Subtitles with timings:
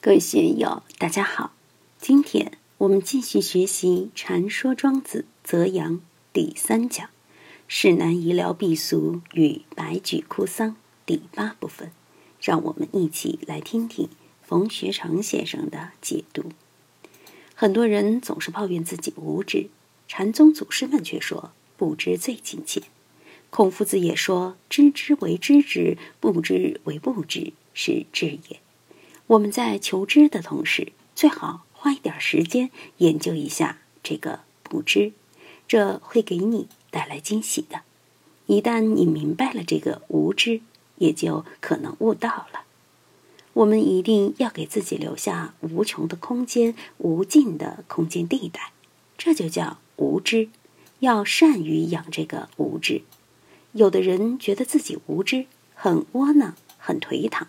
[0.00, 1.50] 各位学友，大家好！
[1.98, 5.94] 今天我们继续学习《禅说庄子·泽阳》
[6.32, 7.10] 第三讲
[7.66, 11.90] “世难医疗避俗与白举哭丧”第八部分，
[12.40, 14.08] 让我们一起来听听
[14.40, 16.44] 冯学成先生的解读。
[17.56, 19.68] 很多人总是抱怨自己无知，
[20.06, 22.82] 禅宗祖师们却说不知最亲切。
[23.50, 28.60] 孔夫子也说：“知之为知之，不知为不知，是知也。”
[29.28, 35.12] 我们在求知的同时，最好花一点时间研究一下这个不知，
[35.66, 37.82] 这会给你带来惊喜的。
[38.46, 40.62] 一旦你明白了这个无知，
[40.96, 42.62] 也就可能悟道了。
[43.52, 48.72] 我们一定要给自己留下无穷的空间、无尽的空间地带，
[49.18, 50.48] 这就叫无知。
[51.00, 53.02] 要善于养这个无知。
[53.72, 57.46] 有的人觉得自己无知，很窝囊，很颓唐。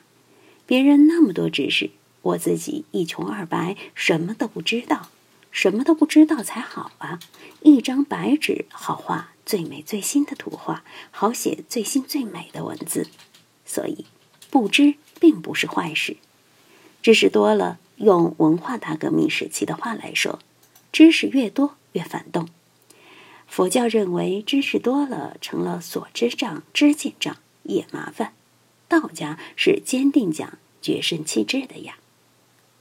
[0.70, 1.90] 别人那么多知识，
[2.22, 5.10] 我自己一穷二白，什么都不知道，
[5.50, 7.20] 什么都不知道才好啊！
[7.64, 13.08] 一张白纸，好画最美最新的图画，好写最新最美的文字。
[13.66, 14.06] 所以，
[14.52, 16.18] 不知并不是坏事。
[17.02, 20.38] 知识多了，用文化大革命时期的话来说，
[20.92, 22.48] 知识越多越反动。
[23.48, 28.34] 佛教认为知识多了成了所知障、知见障，也麻烦。
[28.90, 32.00] 道家是坚定讲绝胜气质的呀。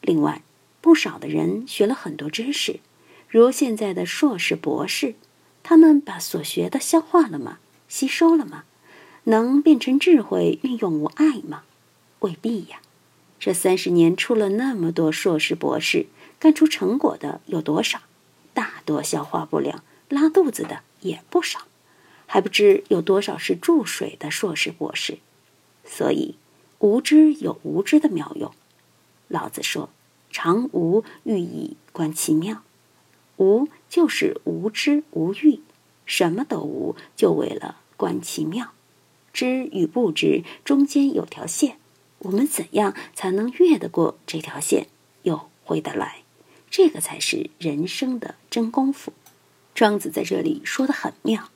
[0.00, 0.42] 另外，
[0.80, 2.80] 不少的人学了很多知识，
[3.28, 5.14] 如现在的硕士、博士，
[5.62, 7.58] 他们把所学的消化了吗？
[7.88, 8.64] 吸收了吗？
[9.24, 11.64] 能变成智慧运用无碍吗？
[12.20, 12.80] 未必呀。
[13.38, 16.06] 这三十年出了那么多硕士、博士，
[16.38, 18.00] 干出成果的有多少？
[18.54, 21.66] 大多消化不良、拉肚子的也不少，
[22.26, 25.18] 还不知有多少是注水的硕士、博士。
[25.88, 26.36] 所以，
[26.78, 28.52] 无知有无知的妙用。
[29.26, 29.90] 老子说
[30.30, 32.62] ：“常无欲以观其妙。”
[33.38, 35.60] 无就是无知无欲，
[36.04, 38.72] 什么都无，就为了观其妙。
[39.32, 41.78] 知与不知中间有条线，
[42.18, 44.88] 我们怎样才能越得过这条线，
[45.22, 46.22] 又回得来？
[46.70, 49.12] 这个才是人生的真功夫。
[49.74, 51.48] 庄子在这里说的很妙：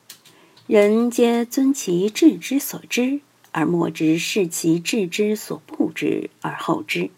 [0.67, 3.21] 人皆尊其智之所知。
[3.53, 7.11] 而莫知是其智之所不知而后知。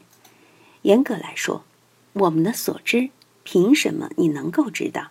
[0.82, 1.64] 严格来说，
[2.12, 3.08] 我们的所知，
[3.42, 5.10] 凭什么你能够知道？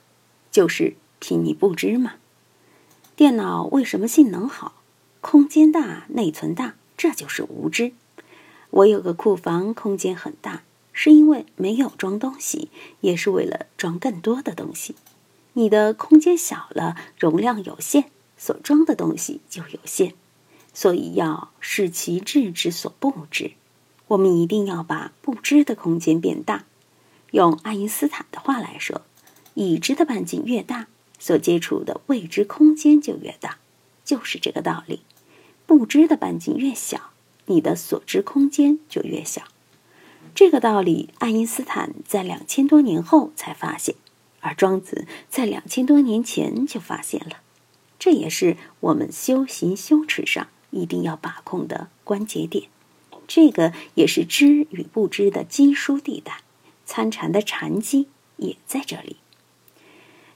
[0.51, 2.13] 就是凭你不知嘛。
[3.15, 4.81] 电脑为什么性能好？
[5.21, 7.93] 空间大，内存大，这就是无知。
[8.69, 12.69] 我有个库房，空间很大，是因为没有装东西，
[13.01, 14.95] 也是为了装更多的东西。
[15.53, 18.05] 你的空间小了，容量有限，
[18.35, 20.13] 所装的东西就有限。
[20.73, 23.51] 所以要视其智之所不知，
[24.07, 26.65] 我们一定要把不知的空间变大。
[27.31, 29.01] 用爱因斯坦的话来说，
[29.53, 30.87] 已知的半径越大，
[31.19, 33.59] 所接触的未知空间就越大，
[34.03, 35.01] 就是这个道理。
[35.65, 37.11] 不知的半径越小，
[37.45, 39.43] 你的所知空间就越小。
[40.35, 43.95] 这个道理，爱因斯坦在两千多年后才发现，
[44.41, 47.37] 而庄子在两千多年前就发现了。
[47.97, 50.47] 这也是我们修行修持上。
[50.73, 52.67] 一定要把控的关节点，
[53.27, 56.41] 这个也是知与不知的基疏地带，
[56.85, 58.07] 参禅的禅机
[58.37, 59.17] 也在这里。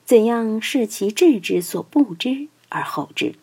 [0.06, 3.36] 怎样视其智之所不知而后知？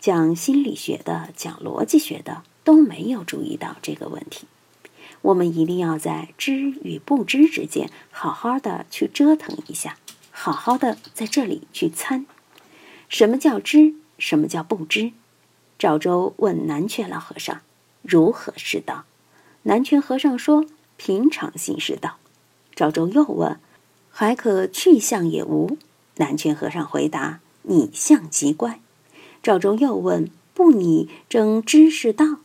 [0.00, 4.46] 讲心理学的、讲逻辑学的都没有注意到这个问题。
[5.22, 9.98] 我们一定要在知与不知之间好好的去折腾一下，
[10.30, 12.24] 好好的在这里去参。
[13.08, 13.94] 什么叫知？
[14.18, 15.12] 什么叫不知？
[15.80, 17.62] 赵州问南泉老和尚
[18.02, 19.06] ：“如何是道？”
[19.64, 20.66] 南泉和尚说
[20.98, 22.18] ：“平常心是道。”
[22.76, 23.58] 赵州又问
[24.12, 25.78] ：“还可去向也无？”
[26.16, 28.80] 南泉和尚回答：“你相极怪。”
[29.42, 32.40] 赵州又问：“不拟争知是道？”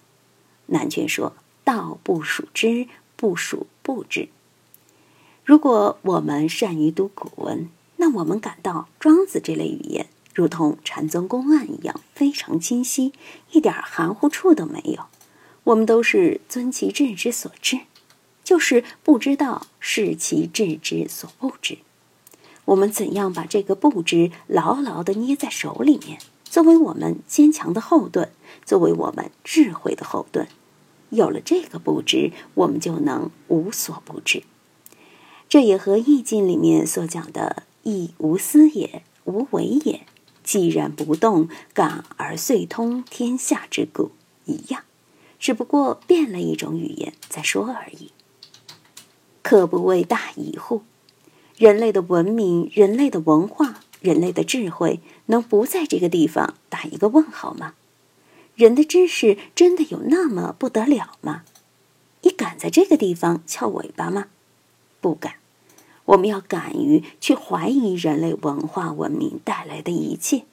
[0.67, 1.33] 南泉说
[1.65, 4.29] ：“道不属知，不属不知。
[5.43, 13.13] 如果我们善于读古文，那我们感到庄子这类语言。”如同禅宗公案一样，非常清晰，
[13.51, 15.05] 一点含糊处都没有。
[15.63, 17.79] 我们都是遵其智之所知，
[18.43, 21.77] 就是不知道是其智之所不知。
[22.65, 28.29] 我们怎样把这个不知牢牢的捏在手里面，作为我们坚强的后盾，
[28.65, 30.47] 作为我们智慧的后盾？
[31.11, 34.43] 有了这个不知，我们就能无所不知。
[35.47, 40.05] 这也和《易经》里面所讲的“亦无私也，无为也”。
[40.45, 44.11] 既然不动，感而遂通天下之故
[44.45, 44.83] 一样，
[45.39, 48.11] 只不过变了一种语言在说而已。
[49.41, 50.83] 可不为大疑乎？
[51.57, 57.73] 人类的文明、人类的文化、人类的智慧，能不在这个地方打一个问号吗？
[58.55, 61.43] 人的知识真的有那么不得了吗？
[62.21, 64.27] 你敢在这个地方翘尾巴吗？
[65.01, 65.35] 不敢。
[66.05, 70.43] 我们要敢于去怀疑人类文化文明带来的一切，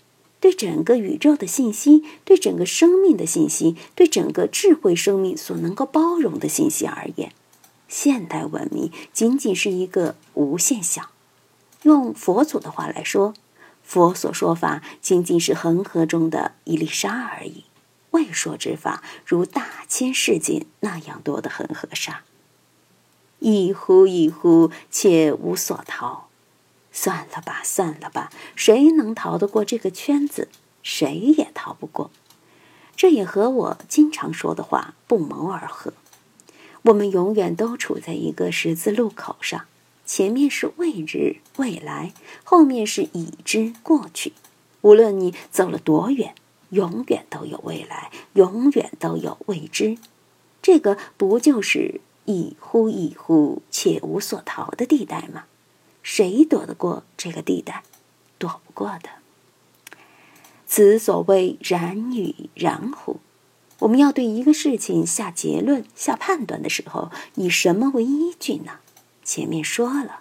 [0.40, 7.32] 对整个宇宙的信息，对整个生命的信息，对整个智慧生命所能够包容的信息而言。
[7.86, 11.10] 现代文明仅仅是一个无限小，
[11.82, 13.34] 用佛祖的话来说，
[13.82, 17.64] 佛所说法仅仅是恒河中的一粒沙而已。
[18.12, 22.22] 未说之法如大千世界那样多的恒河沙。
[23.42, 26.28] 一呼一呼，且无所逃。
[26.92, 30.48] 算了吧，算了吧，谁能逃得过这个圈子？
[30.82, 32.10] 谁也逃不过。
[32.94, 35.92] 这也和我经常说的话不谋而合。
[36.82, 39.64] 我们永远都处在一个十字路口上，
[40.04, 42.12] 前面是未知未来，
[42.44, 44.32] 后面是已知过去。
[44.82, 46.34] 无论你走了多远，
[46.70, 49.96] 永远都有未来，永远都有未知。
[50.60, 55.44] 这个不就是一呼一呼且无所逃的地带吗？
[56.02, 57.82] 谁躲得过这个地带？
[58.38, 59.08] 躲不过的。
[60.66, 63.20] 此所谓然与然乎？
[63.80, 68.78] 我们要对一个事情下结论、下判断的时候，以什么为依据呢？
[69.24, 70.20] 前面说了，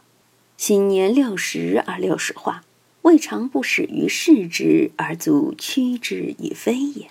[0.58, 2.64] 新年六十而六十化，
[3.04, 7.10] 未尝不始于视之而足趋之以非也。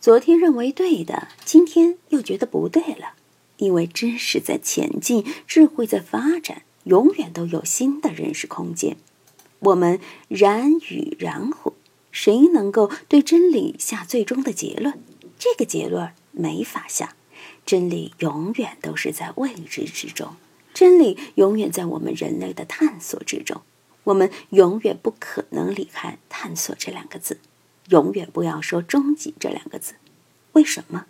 [0.00, 3.14] 昨天认为对的，今天又觉得不对了，
[3.58, 8.96] 因为知识在前进，智慧在发展，永远都有新的认识空间。
[9.60, 9.98] 我们
[10.28, 11.74] 然与然乎？
[12.12, 14.98] 谁能够对真理下最终的结论？
[15.38, 17.14] 这个结论没法下，
[17.66, 20.36] 真理永远都是在未知之中，
[20.72, 23.60] 真理永远在我们人类的探索之中，
[24.04, 27.38] 我们永远不可能离开“探索”这两个字，
[27.88, 29.94] 永远不要说“终极”这两个字。
[30.52, 31.06] 为什么？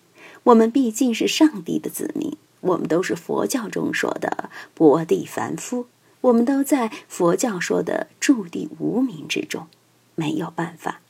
[0.47, 5.87] 我们毕竟是上帝的子民，我们都是佛教中说的薄地凡夫，
[6.21, 9.67] 我们都在佛教说的注地无名之中，
[10.15, 11.01] 没有办法，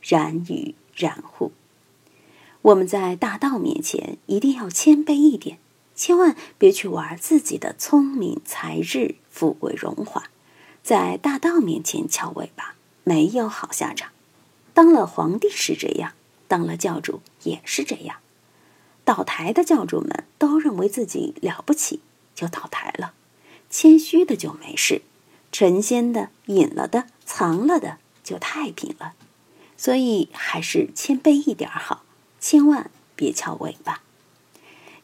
[0.00, 1.52] 然与然乎？
[2.62, 5.58] 我们在大道面前一定要谦卑一点，
[5.94, 10.30] 千万别去玩自己的聪明才智、富贵荣华，
[10.82, 12.74] 在大道面前翘尾巴，
[13.04, 14.12] 没有好下场。
[14.72, 16.12] 当了皇帝是这样，
[16.48, 18.16] 当了教主也是这样。
[19.08, 22.00] 倒台的教主们都认为自己了不起，
[22.34, 23.14] 就倒台了；
[23.70, 25.00] 谦虚的就没事，
[25.50, 29.14] 成仙的、隐了的、藏了的就太平了。
[29.78, 32.04] 所以还是谦卑一点好。
[32.38, 34.02] 千万别翘尾巴。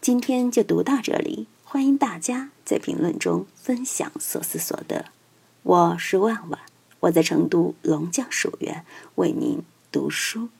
[0.02, 5.06] 今天就读到这里，欢迎大家在评论中分享所思所得。
[5.62, 6.60] 我是万万，
[7.00, 8.84] 我在成都龙江书院
[9.14, 10.50] 为您读书。